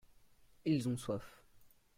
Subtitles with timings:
[0.65, 1.43] ils ont soif.